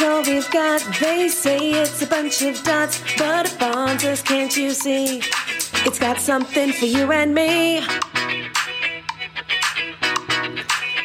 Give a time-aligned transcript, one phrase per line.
[0.00, 0.80] It's all we've got.
[1.00, 5.18] They say it's a bunch of dots, but it bonds us, can't you see?
[5.84, 7.80] It's got something for you and me.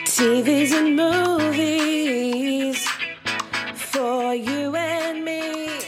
[0.05, 2.87] TVs and movies
[3.73, 5.79] for you and me.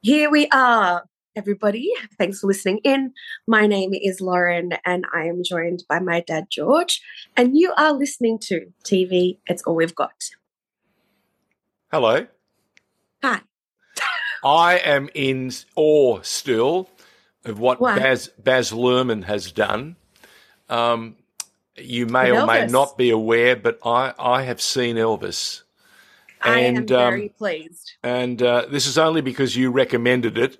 [0.00, 1.04] Here we are,
[1.36, 1.92] everybody.
[2.18, 3.12] Thanks for listening in.
[3.46, 7.02] My name is Lauren, and I am joined by my dad, George.
[7.36, 10.30] And you are listening to TV It's All We've Got.
[11.92, 12.26] Hello.
[13.22, 13.40] Hi.
[14.42, 16.88] I am in awe still
[17.44, 17.80] of what?
[17.80, 19.96] Baz, Baz Luhrmann has done.
[20.70, 21.16] Um,
[21.76, 25.62] you may With or may not be aware, but I, I have seen Elvis.
[26.40, 27.92] I am And, um, very pleased.
[28.02, 30.56] And uh, this is only because you recommended it.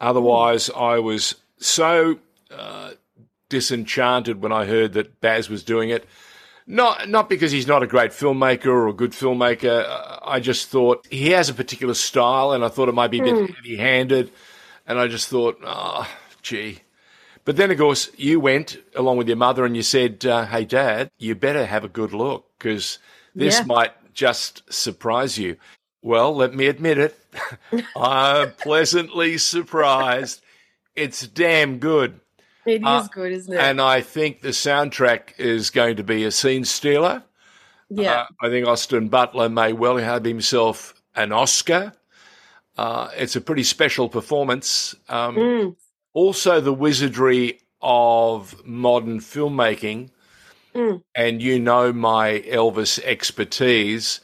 [0.00, 2.18] Otherwise, I was so
[2.50, 2.92] uh,
[3.48, 6.06] disenchanted when I heard that Baz was doing it.
[6.66, 9.84] Not not because he's not a great filmmaker or a good filmmaker.
[10.22, 13.24] I just thought he has a particular style, and I thought it might be a
[13.24, 14.30] bit heavy-handed.
[14.86, 16.08] And I just thought, ah,
[16.42, 16.80] gee.
[17.44, 20.64] But then, of course, you went along with your mother, and you said, uh, "Hey,
[20.64, 22.98] Dad, you better have a good look because
[23.34, 23.64] this Yeah.
[23.66, 25.56] might just surprise you."
[26.02, 27.18] Well, let me admit it.
[27.96, 30.40] I'm pleasantly surprised.
[30.96, 32.20] It's damn good.
[32.66, 33.58] It is uh, good, isn't it?
[33.60, 37.22] And I think the soundtrack is going to be a scene stealer.
[37.88, 38.12] yeah.
[38.22, 41.92] Uh, I think Austin Butler may well have himself an Oscar.
[42.78, 44.94] Uh, it's a pretty special performance.
[45.08, 45.76] Um, Mm.
[46.12, 50.10] Also, the wizardry of modern filmmaking,
[50.74, 51.02] Mm.
[51.14, 54.20] and you know my Elvis expertise.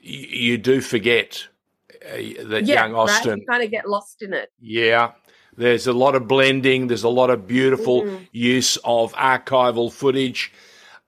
[0.00, 1.46] You, do forget
[2.04, 2.16] uh,
[2.48, 3.00] that yeah, young right?
[3.00, 3.40] Austin.
[3.40, 4.50] You kind of get lost in it.
[4.60, 5.12] Yeah.
[5.56, 6.86] There's a lot of blending.
[6.86, 8.28] There's a lot of beautiful Mm.
[8.32, 10.50] use of archival footage,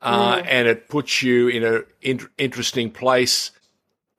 [0.02, 3.50] uh, and it puts you in an in- interesting place.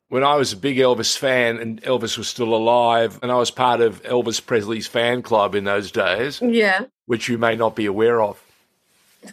[0.10, 3.52] When I was a big Elvis fan and Elvis was still alive, and I was
[3.52, 6.86] part of Elvis Presley's fan club in those days, Yeah.
[7.06, 8.42] which you may not be aware of.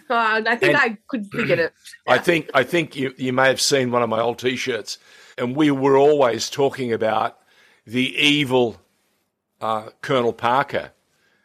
[0.09, 1.73] Uh, I think And- I could figure it.
[2.09, 4.99] I think I think you, you may have seen one of my old T-shirts,
[5.39, 7.39] and we were always talking about
[7.87, 8.81] the evil
[9.61, 10.91] uh, Colonel Parker.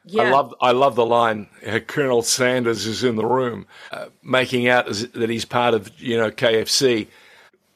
[0.05, 0.23] Yeah.
[0.23, 4.67] I love I love the line uh, Colonel Sanders is in the room, uh, making
[4.67, 7.07] out as, that he's part of you know KFC.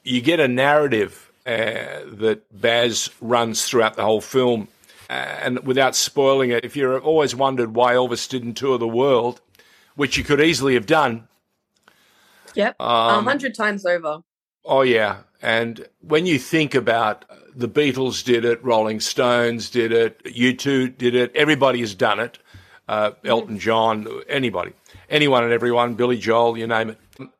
[0.02, 4.68] You get a narrative uh, that Baz runs throughout the whole film,
[5.10, 9.40] uh, and without spoiling it, if you've always wondered why Elvis didn't tour the world,
[9.94, 11.28] which you could easily have done,
[12.54, 12.76] Yep.
[12.80, 14.20] A um, hundred times over.
[14.64, 20.20] Oh yeah, and when you think about the Beatles did it, Rolling Stones did it,
[20.24, 22.38] U two did it, everybody has done it.
[22.88, 24.72] Uh, Elton John, anybody,
[25.08, 26.98] anyone and everyone, Billy Joel, you name it.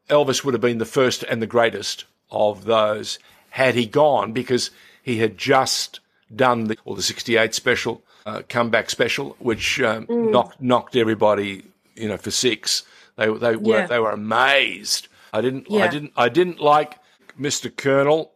[0.08, 3.18] Elvis would have been the first and the greatest of those
[3.50, 4.70] had he gone because
[5.02, 6.00] he had just
[6.34, 11.64] done the or the '68 special, uh, comeback special, which um, knocked knocked everybody,
[11.96, 12.82] you know, for six.
[13.16, 13.86] They they were Yeah.
[13.86, 15.08] they were amazed.
[15.32, 16.98] I didn't I didn't I didn't like
[17.38, 17.74] Mr.
[17.74, 18.32] Colonel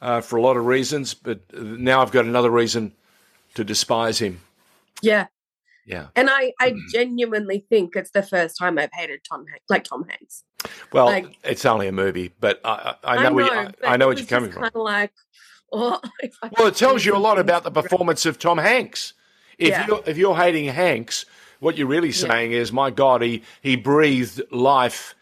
[0.00, 2.92] uh, for a lot of reasons, but now I've got another reason
[3.54, 4.40] to despise him.
[5.02, 5.26] Yeah.
[5.86, 6.06] Yeah.
[6.16, 6.78] And I, I Hmm.
[6.92, 10.42] genuinely think it's the first time I've hated Tom Hanks, like Tom Hanks.
[10.92, 14.06] Well, Like- it's only a movie, but I, I, I know, you, I, I know
[14.08, 14.68] what you're coming from.
[14.74, 15.12] Like,
[15.72, 16.00] oh,
[16.58, 19.12] Well, it tells you a lot about the performance of Tom Hanks.
[19.58, 19.86] If Yeah.
[19.86, 21.26] you're if you're hating Hanks,
[21.64, 25.14] what you're really saying is, my God, he he breathed life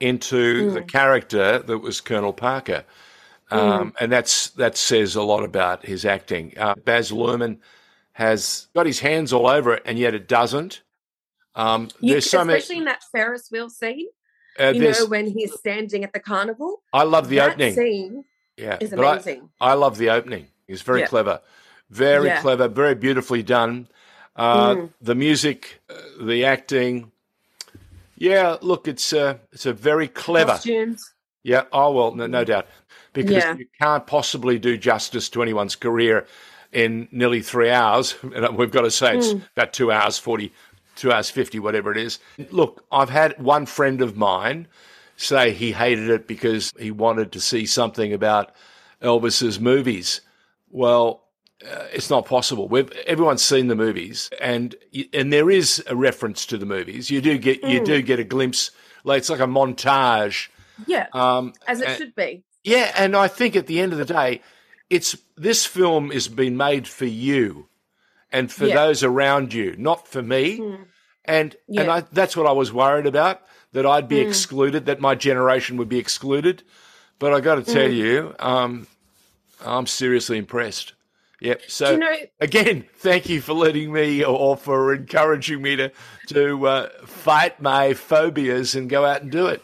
[0.00, 0.74] into Mm.
[0.74, 2.84] the character that was Colonel Parker,
[3.50, 6.54] um, and that's that says a lot about his acting.
[6.56, 7.58] Uh, Baz Luhrmann
[8.12, 10.82] has got his hands all over it, and yet it doesn't.
[11.54, 12.58] Um, You- there's so many.
[12.58, 14.06] especially in that Ferris wheel scene,
[14.58, 16.82] Uh, you know, when he's standing at the carnival.
[16.92, 17.74] I love the that opening.
[17.74, 18.24] scene
[18.56, 19.50] Yeah, is but I- amazing.
[19.60, 20.48] I love the opening.
[20.66, 21.06] It's very Yeah.
[21.06, 21.40] clever,
[21.90, 22.40] very Yeah.
[22.40, 23.88] clever, very beautifully done.
[24.38, 24.90] Uh, Mm.
[25.00, 25.94] The music, uh,
[26.24, 27.10] the acting.
[28.16, 30.52] Yeah, look, it's a it's a very clever.
[30.52, 31.12] Costumes.
[31.42, 31.64] Yeah.
[31.72, 32.66] Oh well, no, no doubt,
[33.12, 33.56] because Yeah.
[33.56, 36.26] you can't possibly do justice to anyone's career
[36.72, 38.14] in nearly three hours.
[38.34, 39.38] And we've got to say it's Hmm.
[39.56, 40.52] about two hours forty,
[40.96, 42.18] two hours fifty, whatever it is.
[42.50, 44.66] Look, I've had one friend of mine
[45.16, 48.52] say he hated it because he wanted to see something about
[49.02, 50.20] Elvis's movies.
[50.70, 51.24] Well,
[51.64, 52.68] uh, it's not possible.
[52.68, 54.74] We've, everyone's seen the movies, and
[55.12, 57.10] and there is a reference to the movies.
[57.10, 57.70] You do get Hmm.
[57.70, 58.70] you do get a glimpse.
[59.04, 60.48] Like it's like a montage.
[60.86, 62.44] Yeah, Um, as it and- should be.
[62.62, 64.42] yeah, and I think at the end of the day,
[64.90, 67.68] it's this film is been made for you
[68.30, 68.74] and for Yeah.
[68.76, 70.58] those around you, not for me.
[70.58, 70.84] Mm.
[71.24, 74.28] And and I, that's what I was worried about that I'd be Mm.
[74.28, 76.62] excluded, that my generation would be excluded.
[77.18, 77.96] But I got to tell Mm.
[77.96, 78.86] you, um,
[79.64, 80.92] I'm seriously impressed.
[81.40, 81.62] Yep.
[81.68, 82.14] So you know?
[82.40, 85.92] again, thank you for letting me or for encouraging me to
[86.28, 89.62] to uh, fight my phobias and go out and do it.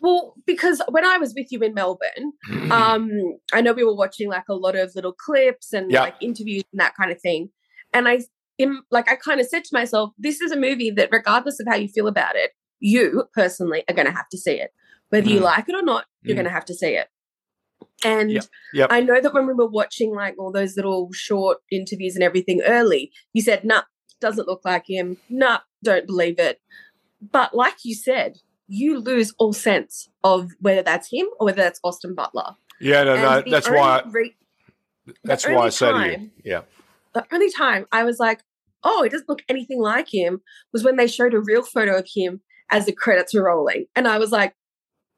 [0.00, 2.32] Well, because when I was with you in Melbourne,
[2.70, 3.10] um,
[3.52, 6.02] I know we were watching like a lot of little clips and Yeah.
[6.02, 7.50] like interviews and that kind of thing.
[7.94, 8.20] And I,
[8.58, 11.66] in, like, I kind of said to myself, this is a movie that, regardless of
[11.68, 14.70] how you feel about it, you personally are going to have to see it,
[15.08, 15.44] whether you Mm.
[15.44, 16.04] like it or not.
[16.22, 16.38] You're Mm.
[16.38, 17.08] going to have to see it.
[18.04, 18.44] And Yep,
[18.74, 18.88] yep.
[18.90, 22.60] I know that when we were watching like all those little short interviews and everything
[22.62, 23.82] early, you said, "Nah,
[24.20, 25.16] doesn't look like him.
[25.28, 26.60] Nah, don't believe it."
[27.20, 28.38] But like you said,
[28.68, 32.56] you lose all sense of whether that's him or whether that's Austin Butler.
[32.80, 33.42] Yeah, no, no.
[33.50, 34.02] That's why.
[34.10, 34.36] re-
[35.24, 36.30] That's why I say to you.
[36.44, 36.62] Yeah.
[37.14, 38.42] the only time I was like,
[38.84, 40.42] "Oh, it doesn't look anything like him,"
[40.72, 44.06] was when they showed a real photo of him as the credits were rolling, and
[44.06, 44.54] I was like,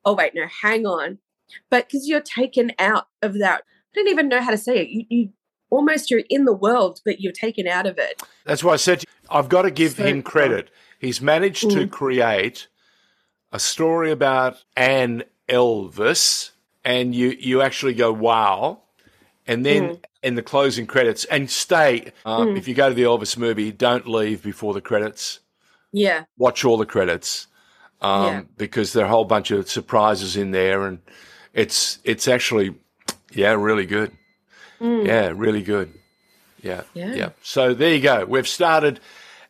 [0.05, 1.19] "Oh wait, no, hang on,"
[1.71, 4.89] but because you're taken out of that, I don't even know how to say it.
[4.89, 5.29] You, you
[5.71, 8.23] almost you're in the world, but you're taken out of it.
[8.45, 10.71] That's why I said you, I've got to give So him credit.
[10.99, 11.91] He's managed to Mm.
[11.91, 12.69] create
[13.53, 16.51] a story about Anne Elvis,
[16.85, 18.83] and you you actually go wow,
[19.47, 20.05] and then Mm.
[20.23, 22.13] in the closing credits, and stay.
[22.25, 22.59] Um, Mm.
[22.59, 25.41] If you go to the Elvis movie, don't leave before the credits.
[25.93, 27.47] Yeah, Watch all the credits
[28.03, 28.43] um, Yeah.
[28.59, 30.99] because there are a whole bunch of surprises in there, and
[31.55, 32.75] it's it's actually
[33.33, 34.13] yeah really good.
[34.81, 35.07] Mm.
[35.07, 35.93] Yeah, really good.
[36.63, 37.15] Yeah, Yeah.
[37.15, 37.29] yeah.
[37.43, 38.25] So there you go.
[38.25, 39.01] We've started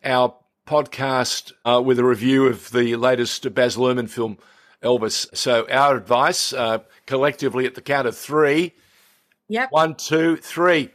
[0.04, 0.34] our
[0.66, 4.38] podcast uh, with a review of the latest Baz Luhrmann film,
[4.82, 5.26] Elvis.
[5.34, 8.74] So our advice, uh, collectively at the count of three,
[9.48, 9.72] Yep.
[9.72, 10.90] one, two, three,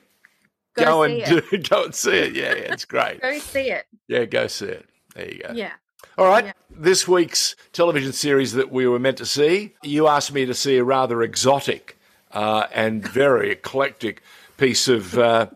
[0.75, 2.35] Go go, and do, go and see it.
[2.35, 3.19] Yeah, yeah, it's great.
[3.21, 3.85] go see it.
[4.07, 4.87] Yeah, go see it.
[5.15, 5.53] There you go.
[5.53, 5.71] Yeah,
[6.17, 6.45] All right.
[6.45, 6.53] Yeah.
[6.69, 10.77] This week's television series that we were meant to see, you asked me to see
[10.77, 11.97] a rather exotic
[12.31, 14.21] uh, and very eclectic
[14.57, 15.47] piece of uh,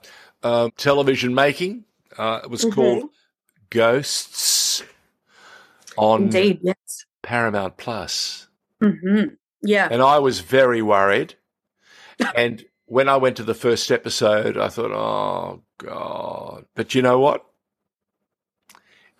[0.43, 1.85] uh, television making.
[2.17, 2.73] Uh, it was Mhm.
[2.73, 3.09] called
[3.69, 4.83] Ghosts
[5.97, 6.59] on indeed.
[6.61, 7.05] Yes.
[7.23, 8.47] Paramount Plus,
[8.81, 9.23] hmm
[9.61, 9.87] Yeah.
[9.91, 11.35] and I was very worried.
[12.35, 17.19] and when I went to the first episode, I thought, "Oh God!" But you know
[17.19, 17.43] what?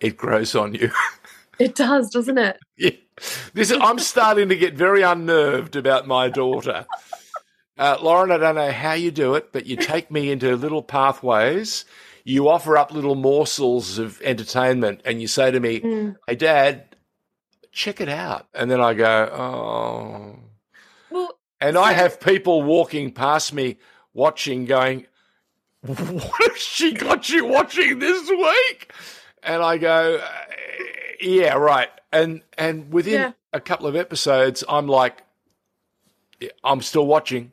[0.00, 0.90] It grows on you.
[1.58, 2.58] It does, doesn't it?
[2.76, 2.90] Yeah.
[3.52, 6.86] This is, I'm starting to get very unnerved about my daughter.
[7.80, 10.82] Uh, Lauren, I don't know how you do it, but you take me into little
[10.82, 11.84] pathways.
[12.24, 16.16] You offer up little morsels of entertainment, and you say to me, Mm.
[16.26, 16.96] "Hey, Dad,
[17.70, 20.40] check it out." And then I go, "Oh."
[21.08, 23.76] Well, And I have people walking past me,
[24.12, 25.06] watching, going,
[25.82, 28.92] "What has she got you watching this week?"
[29.44, 30.28] And I go, "Uh,
[31.20, 33.32] "Yeah, right." And and within Yeah.
[33.52, 35.22] a couple of episodes, I'm like,
[36.64, 37.52] "I'm still watching."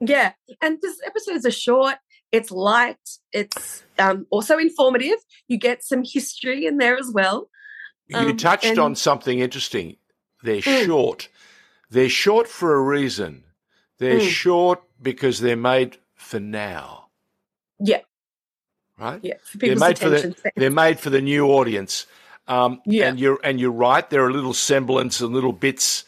[0.00, 1.96] Yeah, and this episodes are short.
[2.32, 2.98] It's light.
[3.32, 5.18] It's um, also informative.
[5.48, 7.48] You get some history in there as well.
[8.08, 9.96] you Um, touched and- on something interesting.
[10.42, 10.84] They're Mm.
[10.84, 11.28] short.
[11.88, 13.44] They're short for a reason.
[13.96, 14.28] They're Mm.
[14.28, 17.06] short because they're made for now,
[17.80, 18.02] Yeah,
[18.98, 19.20] right?
[19.22, 19.34] yeah.
[19.42, 22.04] For They're made for the they're made for the new audience.
[22.46, 23.08] Um, Yeah.
[23.08, 24.08] and you're and you're right.
[24.08, 26.04] There are little semblance and little bits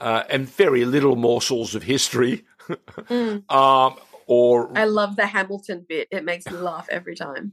[0.00, 2.44] uh, and very little morsels of history,
[3.08, 3.50] Mm.
[3.52, 6.08] um, or I love the Hamilton bit.
[6.10, 7.52] It makes me laugh every time.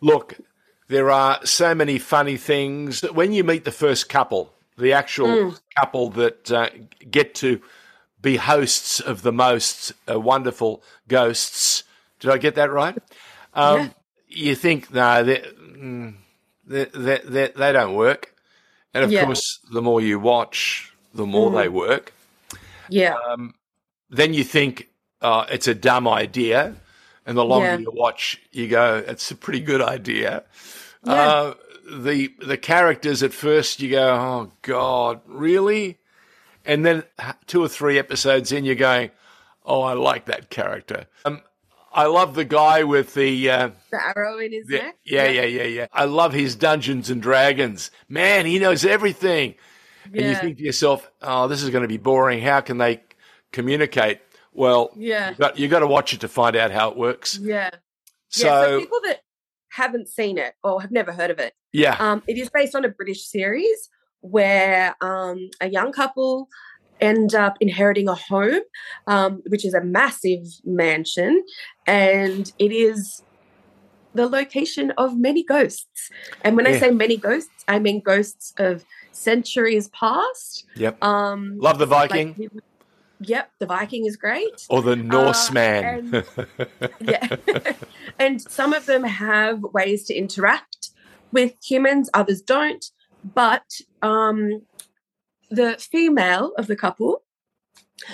[0.00, 0.34] look.
[0.88, 5.60] There are so many funny things when you meet the first couple, the actual Mm.
[5.76, 6.70] couple that uh,
[7.10, 7.60] get to
[8.22, 11.84] be hosts of the most uh, wonderful ghosts.
[12.20, 12.96] Did I get that right?
[13.52, 13.88] Um, Yeah.
[14.28, 16.14] You think no, mm,
[16.68, 18.34] they, they, they, they don't work,
[18.94, 19.24] and of Yeah.
[19.24, 21.62] course, the more you watch, the more Mm.
[21.62, 22.12] they work.
[22.88, 23.54] Yeah, Um,
[24.10, 24.88] then you think
[25.20, 26.74] uh, it's a dumb idea,
[27.26, 27.78] and the longer Yeah.
[27.78, 30.44] you watch, you go, "It's a pretty good idea."
[31.04, 31.12] Yeah.
[31.12, 31.54] Uh,
[31.90, 35.98] the the characters at first, you go, "Oh God, really?"
[36.64, 37.02] And then
[37.46, 39.10] two or three episodes in, you're going,
[39.64, 41.40] "Oh, I like that character." Um,
[41.92, 43.50] I love the guy with the.
[43.50, 44.96] Uh, the arrow in his yeah, neck.
[45.04, 45.86] yeah, yeah, yeah, yeah.
[45.92, 47.90] I love his Dungeons and Dragons.
[48.08, 49.54] Man, he knows everything.
[50.04, 52.40] And you think to yourself, "Oh, this is going to be boring.
[52.40, 53.02] How can they
[53.52, 54.20] communicate?"
[54.52, 55.30] Well, Yeah.
[55.30, 57.38] you got you got to watch it to find out how it works.
[57.38, 57.70] Yeah.
[58.28, 58.64] So, yeah.
[58.64, 59.20] So people that
[59.70, 62.84] haven't seen it or have never heard of it, yeah, um, it is based on
[62.84, 63.88] a British series
[64.20, 66.48] where um, a young couple
[67.00, 68.60] end up inheriting a home,
[69.06, 71.44] um, which is a massive mansion,
[71.86, 73.22] and it is
[74.14, 76.10] the location of many ghosts.
[76.42, 80.64] And when I say many ghosts, I mean ghosts of centuries past.
[80.76, 81.02] Yep.
[81.04, 82.60] Um, Love the Viking people-
[83.20, 84.66] yep, the Viking is great.
[84.70, 86.14] or the Norseman.
[86.14, 86.24] and-
[87.00, 87.36] yeah.
[88.18, 90.90] and some of them have ways to interact
[91.30, 92.84] with humans, others don't.
[93.34, 93.64] But
[94.02, 94.62] um,
[95.50, 97.22] the female of the couple,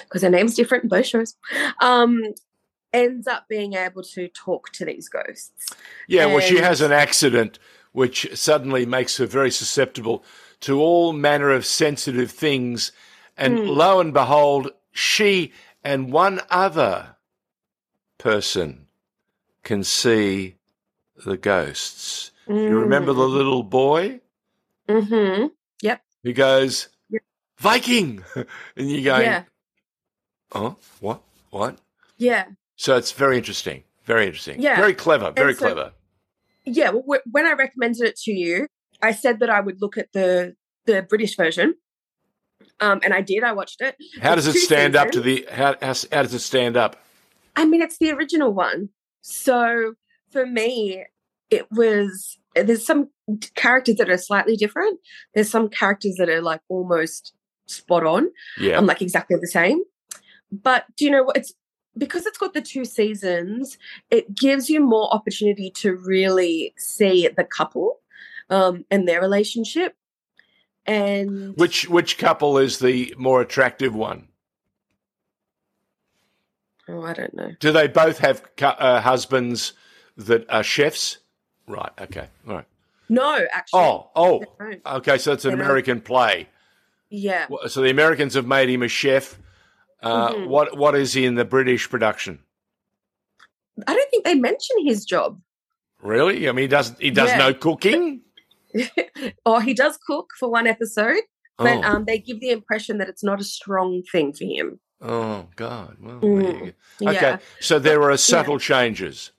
[0.04, 1.36] because her name's different in both shows,
[1.80, 2.22] um,
[2.92, 5.70] ends up being able to talk to these ghosts.
[6.08, 7.58] yeah, well, she has an accident
[7.92, 10.24] which suddenly makes her very susceptible
[10.60, 12.90] to all manner of sensitive things.
[13.36, 13.66] And Hmm.
[13.66, 15.52] lo and behold, she
[15.84, 17.16] and one other
[18.18, 18.86] person
[19.62, 20.56] can see
[21.24, 22.30] the ghosts.
[22.48, 24.20] You remember the little boy
[24.88, 25.46] Mm-hmm.
[25.80, 26.02] Yep.
[26.24, 26.88] Who goes.
[27.58, 28.24] Viking?
[28.34, 28.46] and
[28.76, 29.42] you're going, Yeah.
[30.54, 31.22] oh, what?
[31.50, 31.78] What?
[32.18, 32.46] Yeah.
[32.76, 33.84] So it's very interesting.
[34.04, 34.60] Very interesting.
[34.60, 34.76] Yeah.
[34.76, 35.30] Very clever.
[35.30, 35.92] Very so- clever.
[36.64, 36.90] Yeah.
[36.90, 38.66] Well, when I recommended it to you,
[39.02, 40.54] I said that I would look at the
[40.86, 41.74] the British version.
[42.80, 43.44] Um, and I did.
[43.44, 43.96] I watched it.
[44.20, 46.96] How does it stand up to the, how, how, how does it stand up?
[47.56, 48.88] I mean, it's the original one.
[49.20, 49.94] So
[50.32, 51.04] for me,
[51.50, 53.10] it was there's some
[53.54, 55.00] characters that are slightly different.
[55.34, 57.32] There's some characters that are like almost
[57.66, 58.30] spot on.
[58.58, 58.76] Yeah.
[58.78, 59.80] I'm like exactly the same.
[60.52, 61.36] But do you know what?
[61.36, 61.54] It's
[61.96, 63.78] because it's got the two seasons,
[64.10, 68.00] it gives you more opportunity to really see the couple
[68.50, 69.96] um, and their relationship.
[70.86, 74.28] And Which which couple is the more attractive one?
[76.88, 77.52] oh, I don't know.
[77.58, 79.72] Do they both have uh, husbands
[80.16, 81.18] that are chefs?
[81.66, 81.90] Right.
[81.98, 82.28] Okay.
[82.46, 82.66] All right.
[83.08, 83.80] No, actually.
[83.80, 84.44] Oh, oh.
[84.86, 85.16] Okay.
[85.16, 86.48] So it's an American play.
[87.16, 87.46] Yeah.
[87.68, 89.38] So the Americans have made him a chef.
[90.02, 90.48] Uh, Mhm.
[90.48, 92.40] What what is he in the British production?
[93.86, 95.40] I don't think they mention his job.
[96.02, 96.48] Really?
[96.48, 97.38] I mean, he doesn't he does Yeah.
[97.38, 98.20] no cooking?
[99.46, 101.20] or he does cook for one episode,
[101.58, 101.82] but oh.
[101.82, 104.80] um, they give the impression that it's not a strong thing for him.
[105.00, 105.96] oh God.
[106.00, 106.74] Well, there you Mm.
[107.00, 107.06] go.
[107.10, 107.12] Okay.
[107.20, 107.38] Yeah.
[107.60, 109.32] So there are subtle changes.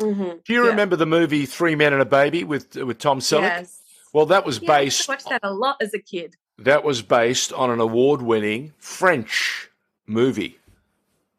[0.00, 0.70] hmm Do you Yeah.
[0.70, 3.42] remember the movie Three Men and a Baby with with Tom Selleck?
[3.42, 3.76] Yes.
[4.12, 6.36] Well, that was Yeah, I based watched that a lot as a kid.
[6.60, 9.68] That was based on an award-winning French
[10.06, 10.58] movie.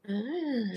[0.09, 0.13] Ah.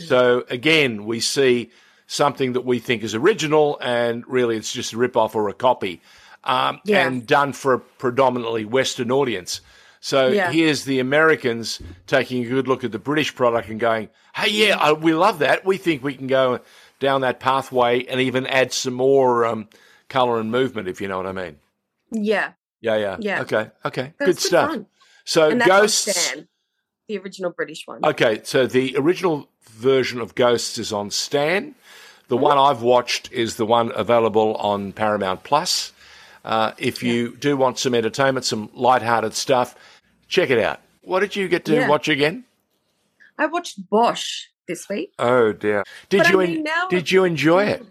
[0.07, 1.71] So again, we see
[2.07, 6.03] something that we think is original, and really it's just a rip-off or a copy,
[6.45, 7.07] um, Yeah.
[7.07, 9.61] and done for a predominantly Western audience.
[10.01, 10.53] So Yeah.
[10.53, 14.77] here's the Americans taking a good look at the British product and going, "Hey, yeah,
[14.77, 15.65] uh, we love that.
[15.65, 16.61] We think we can go
[17.01, 19.69] down that pathway and even add some more um,
[20.11, 21.57] color and movement, if you know what I mean."
[22.11, 22.53] Yeah,
[22.85, 23.41] Yeah, yeah, Yeah.
[23.41, 24.71] Okay, okay, that good stuff.
[24.71, 24.87] fun.
[25.25, 26.21] So And that's ghosts.
[26.21, 26.49] Stan,
[27.09, 28.05] the original British one.
[28.05, 31.75] Okay, so the original version of Ghosts is on Stan.
[32.29, 35.93] The one I've watched is the one available on Paramount Plus.
[36.45, 39.75] Uh, if you do want some entertainment, some light-hearted stuff,
[40.29, 40.81] check it out.
[41.03, 41.89] What did you get to Yeah.
[41.89, 42.45] watch again?
[43.39, 45.13] I watched Bosch this week.
[45.19, 45.85] Oh dear!
[46.11, 47.83] Did But I you mean, now- did you enjoy it?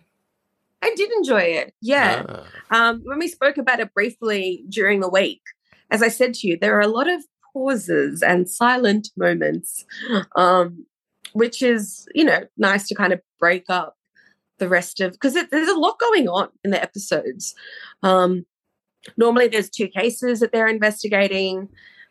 [0.84, 1.74] I did enjoy it.
[1.82, 2.24] Yeah.
[2.28, 5.42] Ah, Um, when we spoke about it briefly during the week,
[5.90, 7.24] as I said to you, there are a lot of
[7.54, 9.86] pauses and silent moments,
[10.36, 10.86] um,
[11.34, 13.96] which is, you know, nice to kind of break up
[14.60, 17.56] the rest of because there's a lot going on in the episodes.
[18.02, 18.46] Um,
[19.18, 21.70] normally, there's two cases that they're investigating.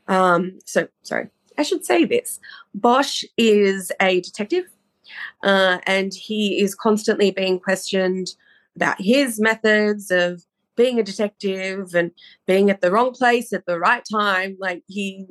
[0.08, 2.40] Um, so, sorry, I should say this:
[2.74, 4.64] Bosch is a detective,
[5.42, 8.28] uh, and he is constantly being questioned
[8.76, 10.42] about his methods of
[10.76, 12.12] being a detective and
[12.46, 14.56] being at the wrong place at the right time.
[14.58, 15.26] Like he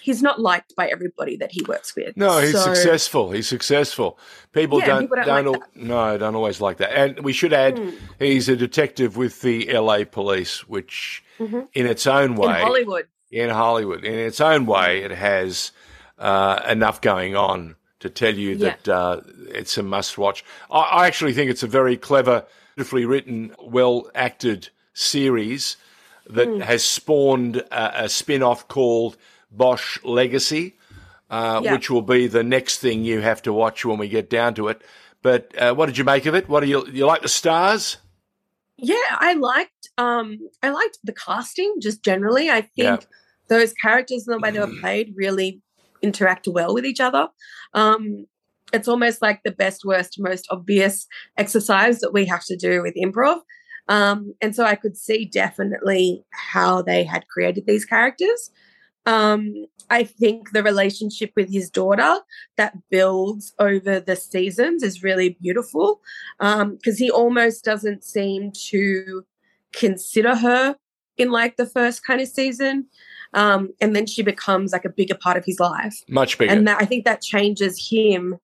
[0.00, 2.16] he's not liked by everybody that he works with.
[2.16, 3.32] No, he's So- successful.
[3.32, 4.18] He's successful.
[4.52, 6.96] People Yeah, don't people don't don't, like al- no don't always like that.
[6.96, 7.90] And we should add, Hmm.
[8.18, 10.06] he's a detective with the L.A.
[10.06, 11.68] Police, which, Mhm.
[11.74, 13.08] in its own in way, Hollywood.
[13.30, 14.02] in Hollywood.
[14.04, 15.72] In its own way, it has
[16.18, 18.76] uh, enough going on to tell you Yeah.
[18.84, 20.44] that uh, it's a must watch.
[20.70, 22.44] I, I actually think it's a very clever,
[22.80, 25.76] beautifully written, well acted series
[26.30, 26.60] that Hmm.
[26.60, 29.18] has spawned a, a spin off called
[29.50, 30.76] Bosch Legacy.
[31.28, 31.72] Uh, Yeah.
[31.74, 34.68] Which will be the next thing you have to watch when we get down to
[34.68, 34.80] it.
[35.22, 36.48] But uh, what did you make of it?
[36.48, 37.98] What do you you like the stars?
[38.78, 42.48] Yeah, I liked um I liked the casting just generally.
[42.50, 43.06] I think Yeah.
[43.48, 45.60] those characters and the way they were played really
[46.02, 47.28] interact well with each other.
[47.74, 48.26] Um
[48.72, 52.94] it's almost like the best, worst, most obvious exercise that we have to do with
[52.94, 53.40] improv.
[53.88, 58.50] Um, and so I could see definitely how they had created these characters.
[59.06, 62.20] Um, I think the relationship with his daughter
[62.56, 66.00] that builds over the seasons is really beautiful
[66.38, 69.24] because um, he almost doesn't seem to
[69.72, 70.76] consider her
[71.16, 72.86] in like the first kind of season.
[73.34, 76.02] Um, and then she becomes like a bigger part of his life.
[76.08, 76.52] Much bigger.
[76.52, 78.38] And that, I think that changes him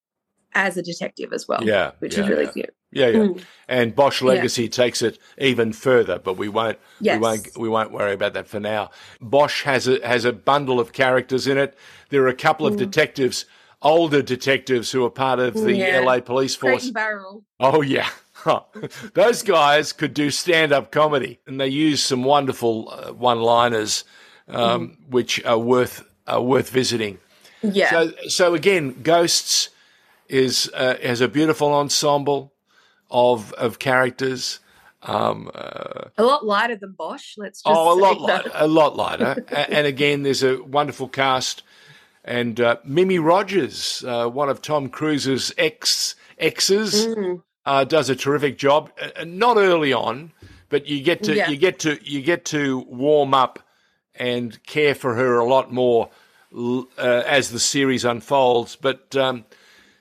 [0.56, 1.62] as a detective as well.
[1.62, 1.92] Yeah.
[1.98, 2.50] Which yeah, is really yeah.
[2.52, 2.74] cute.
[2.92, 3.18] Yeah, yeah.
[3.18, 3.42] Mm.
[3.68, 7.16] And Bosch Legacy takes it even further, but we won't Yes.
[7.16, 8.90] we won't we won't worry about that for now.
[9.20, 11.76] Bosch has a has a bundle of characters in it.
[12.08, 13.44] There are a couple of detectives,
[13.82, 15.76] older detectives who are part of the Mm.
[15.76, 16.00] Yeah.
[16.00, 16.90] LA police force.
[16.90, 17.44] Barrel.
[17.60, 18.08] Oh yeah.
[19.14, 24.04] Those guys could do stand-up comedy, and they use some wonderful uh, one-liners,
[24.48, 27.18] um, which are worth are worth visiting.
[27.62, 27.90] Yeah.
[27.90, 29.70] So, so again, Ghosts
[30.28, 32.52] is uh, has a beautiful ensemble
[33.10, 34.60] of of characters.
[35.02, 37.36] Um, uh, a lot lighter than Bosch.
[37.36, 39.44] Let's just oh, a say lot lighter, a lot lighter.
[39.52, 41.62] And again, there's a wonderful cast,
[42.24, 47.42] and uh, Mimi Rogers, uh, one of Tom Cruise's ex exes, Mm.
[47.64, 48.90] uh, does a terrific job.
[49.00, 50.32] Uh, not early on,
[50.68, 51.48] but you get to Yeah.
[51.50, 53.60] you get to you get to warm up
[54.14, 56.08] and care for her a lot more
[56.56, 58.76] uh, as the series unfolds.
[58.76, 59.44] But um,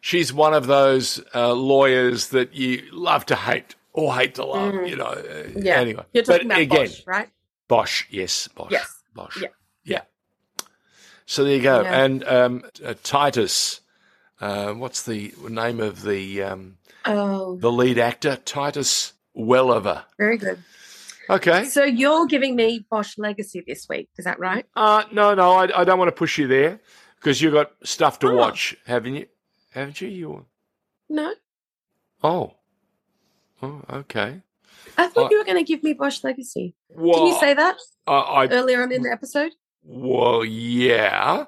[0.05, 4.75] she's one of those uh, lawyers that you love to hate or hate to love.
[4.87, 5.05] You know.
[5.05, 5.65] uh, Mm.
[5.65, 5.79] Yeah.
[5.79, 7.29] Anyway, You're talking but about again, Bosch, right?
[7.67, 8.87] Bosch, yes, Bosch, Yes.
[9.15, 9.47] Bosch, Yeah.
[9.83, 10.01] yeah.
[11.25, 11.81] So there you go.
[11.81, 12.03] Yeah.
[12.03, 13.81] And um, uh, Titus,
[14.39, 18.35] uh, what's the name of the um, Oh, the lead actor?
[18.45, 20.03] Titus Welliver.
[20.19, 20.59] very good.
[21.29, 21.65] Okay.
[21.65, 24.65] So you're giving me Bosch Legacy this week, is that right?
[24.75, 26.79] Uh, no, no, I, I don't want to push you there
[27.15, 28.35] because you've got stuff to Oh.
[28.35, 29.25] watch, haven't you?
[29.75, 30.07] Haven't you?
[30.07, 30.45] You.
[31.09, 31.33] No,
[32.23, 32.53] Oh.
[33.61, 34.41] Oh, okay.
[34.97, 36.73] I thought you were going to give me Bosch Legacy.
[36.89, 37.75] Well, Did you say that
[38.07, 39.51] I, I earlier on in the episode?
[39.83, 41.45] Well, yeah.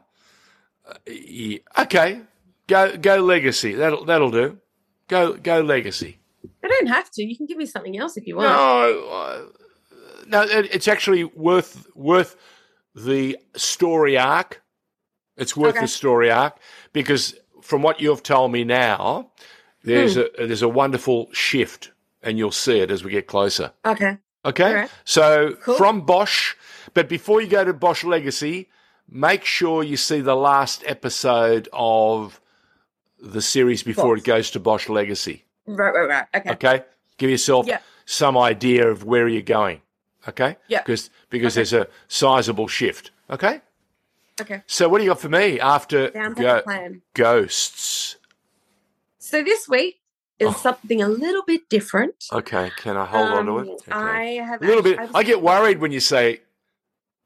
[0.88, 1.58] Uh, yeah.
[1.80, 2.22] Okay.
[2.68, 3.74] Go go legacy.
[3.74, 4.58] That'll that'll do.
[5.08, 6.20] Go go legacy.
[6.64, 7.24] I don't have to.
[7.24, 8.50] You can give me something else if you want.
[8.50, 9.42] No, uh,
[10.28, 10.42] no.
[10.44, 12.36] it- It's actually worth worth
[12.94, 14.62] the story arc.
[15.38, 15.82] It's worth Okay.
[15.86, 16.58] the story arc
[16.94, 17.36] because
[17.68, 19.30] from what you've told me now,
[19.84, 20.22] there's Hmm.
[20.42, 21.92] a there's a wonderful shift,
[22.24, 23.72] and you'll see it as we get closer.
[23.86, 24.18] Okay.
[24.46, 24.64] Okay.
[24.70, 24.92] Alright.
[25.04, 25.76] So Cool.
[25.76, 26.56] from Bosch,
[26.94, 28.70] but before you go to Bosch Legacy,
[29.10, 32.40] make sure you see the last episode of
[33.20, 35.44] the series before it goes to Bosch Legacy.
[35.66, 36.26] Right, right, right.
[36.36, 36.52] Okay.
[36.52, 36.84] Okay.
[37.18, 37.80] Give yourself Yeah.
[38.06, 39.82] some idea of where you're going.
[40.30, 40.56] Okay.
[40.68, 40.80] Yeah.
[40.82, 41.60] Because because Okay.
[41.60, 43.12] there's a sizable shift.
[43.30, 43.62] Okay.
[44.40, 44.62] Okay.
[44.68, 46.62] So what do you got for me after go-
[47.14, 48.18] ghosts?
[49.20, 50.00] So this week
[50.40, 50.54] is Oh.
[50.54, 52.26] something a little bit different.
[52.32, 52.72] Okay.
[52.78, 53.72] Can I hold on to Um, it?
[53.72, 53.92] Okay.
[53.92, 55.00] I have a little actually- bit.
[55.00, 56.42] I was- I get worried when you say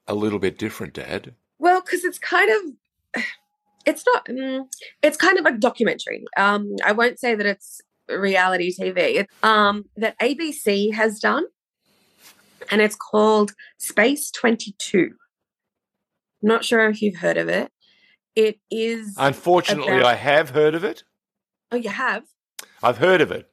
[0.08, 1.36] a little bit different, Dad.
[1.60, 2.50] Well, because it's kind
[3.16, 3.24] of,
[3.86, 4.68] it's not, mm,
[5.04, 6.26] it's kind of a documentary.
[6.38, 9.28] Um, I won't say that it's reality TV.
[9.44, 11.46] Um, that ABC has done,
[12.72, 15.16] and it's called Space Twenty Two.
[16.42, 17.72] Not sure if you've heard of it.
[18.36, 19.16] It is.
[19.18, 21.04] Unfortunately, about- I have heard of it.
[21.72, 22.24] oh, you have.
[22.84, 23.50] I've heard of it.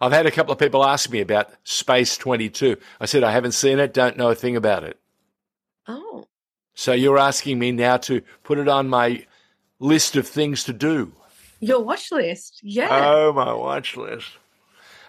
[0.00, 2.76] I've had a couple of people ask me about Space 22.
[3.00, 4.98] I said, I haven't seen it, don't know a thing about it.
[5.88, 6.26] Oh,
[6.74, 9.26] So you're asking me now to put it on my
[9.78, 11.12] list of things to do.
[11.60, 12.60] your watch list.
[12.62, 14.28] Yeah, Oh, my watch list.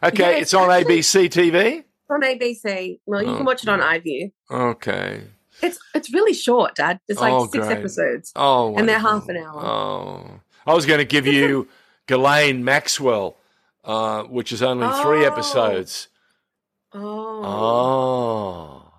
[0.01, 1.83] Okay, Yeah, it's, it's on actually- ABC TV.
[2.09, 2.99] on ABC.
[3.05, 4.31] Well, you can oh, watch it on iView.
[4.49, 5.23] Okay.
[5.61, 6.99] It's it's really short, Dad.
[7.07, 7.77] It's like Oh, six great.
[7.79, 8.31] episodes.
[8.35, 9.65] Oh, And they're half an hour.
[9.65, 11.67] Oh, I was going to give you
[12.07, 13.37] Ghislaine Maxwell,
[13.83, 16.09] uh, which is only three episodes.
[16.93, 17.43] Oh.
[17.43, 18.93] Oh,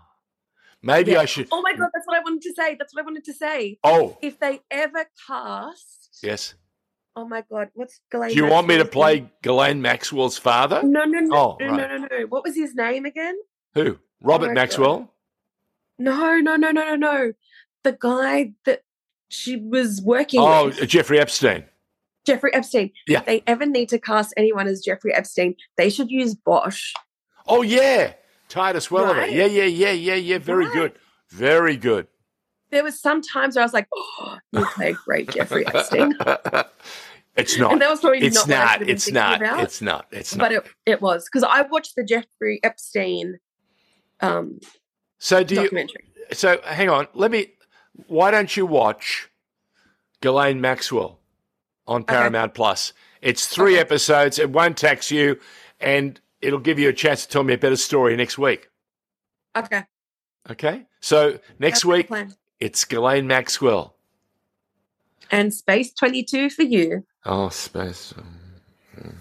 [0.83, 1.21] maybe Yeah.
[1.21, 1.49] I should.
[1.53, 2.75] Oh my god, that's what I wanted to say.
[2.79, 3.79] That's what I wanted to say.
[3.85, 6.55] Oh, If they ever cast, yes.
[7.17, 8.31] oh my god, what's Ghislaine?
[8.31, 10.83] Do you want me to Maxwell's play Ghislaine Maxwell's father?
[10.83, 11.77] No, no, no, Oh, no, right.
[11.91, 12.27] no, no, no.
[12.27, 13.37] What was his name again?
[13.75, 13.99] Who?
[14.23, 15.15] Robert Oh Maxwell?
[15.99, 17.33] No, no, no, no, no, no.
[17.85, 18.83] The guy that
[19.29, 20.49] she was working with.
[20.51, 21.65] Oh, with, Jeffrey Epstein.
[22.27, 22.91] Jeffrey Epstein.
[23.07, 23.21] Yeah.
[23.21, 26.93] If they ever need to cast anyone as Jeffrey Epstein, they should use Bosch.
[27.47, 28.13] Oh, yeah.
[28.49, 29.21] Titus Welliver.
[29.21, 29.33] Right.
[29.33, 30.39] Yeah, yeah, yeah, yeah, yeah.
[30.39, 30.75] Very Right.
[30.75, 30.93] good.
[31.31, 32.07] Very good.
[32.71, 36.15] There was some times where I was like, oh, you play great Jeffrey Epstein.
[37.37, 37.73] it's not.
[37.73, 38.69] And that was probably It's not what not.
[38.81, 39.41] have It's not.
[39.41, 39.61] about.
[39.61, 40.07] It's not.
[40.11, 40.45] It's not.
[40.45, 43.39] but it, it was because I watched the Jeffrey Epstein
[44.21, 44.61] um,
[45.19, 45.89] So do you?
[46.33, 47.09] So hang on.
[47.15, 47.49] Let me.
[48.07, 49.29] Why don't you watch
[50.21, 51.19] Ghislaine Maxwell
[51.87, 52.93] on Paramount Plus?
[53.21, 53.81] It's three Okay.
[53.81, 54.39] episodes.
[54.39, 55.39] It won't tax you,
[55.81, 58.69] and it'll give you a chance to tell me a better story next week.
[59.57, 59.85] Okay.
[60.51, 60.87] Okay.
[61.01, 62.11] So next That's week.
[62.61, 63.95] It's Ghislaine Maxwell.
[65.31, 67.05] And Space 22 for you.
[67.25, 68.15] Oh, space.
[68.99, 69.15] Mm.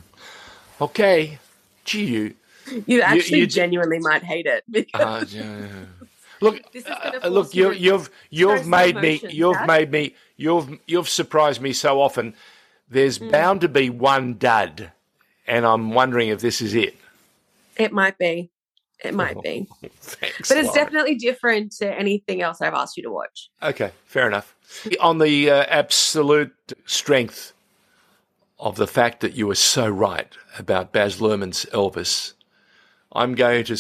[0.80, 1.40] Okay.
[1.84, 2.34] Gee, you.
[2.86, 4.64] You actually you- genuinely might hate it.
[4.94, 5.68] Uh, yeah.
[6.42, 9.68] Look, This is gonna uh, look, you, you to you've you've made me you've Dad.
[9.68, 12.34] made me you've you've surprised me so often.
[12.90, 13.30] There's Hmm.
[13.32, 14.92] bound to be one dud,
[15.48, 16.96] and I'm wondering if this is it.
[17.76, 18.50] It might be.
[19.04, 19.68] It might be.
[20.02, 20.84] Thanks, But it's Lauren.
[20.86, 23.50] definitely different to anything else I've asked you to watch.
[23.62, 23.92] okay.
[24.06, 24.56] Fair enough.
[25.00, 26.54] On the uh, absolute
[26.88, 27.54] strength
[28.60, 32.34] of the fact that you were so right about Baz Luhrmann's Elvis,
[33.12, 33.78] I'm going to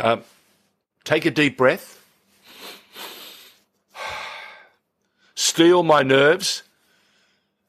[0.00, 0.22] um,
[1.04, 2.02] take a deep breath,
[5.34, 6.62] steel my nerves,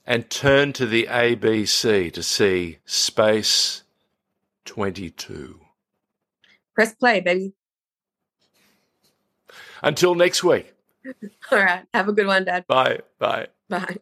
[0.06, 3.84] and turn to the ABC to see Space
[4.65, 5.60] 22.
[6.74, 7.54] Press play, baby.
[9.84, 10.74] Until next week.
[11.52, 11.86] All right.
[11.93, 12.65] Have a good one, Dad.
[12.67, 13.00] Bye.
[13.19, 13.47] Bye.
[13.69, 13.97] Bye.